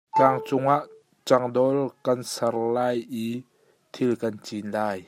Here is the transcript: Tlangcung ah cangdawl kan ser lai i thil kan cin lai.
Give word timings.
Tlangcung 0.17 0.67
ah 0.77 0.83
cangdawl 1.27 1.77
kan 2.05 2.19
ser 2.33 2.55
lai 2.75 2.97
i 3.25 3.27
thil 3.93 4.11
kan 4.21 4.35
cin 4.45 4.65
lai. 4.77 4.99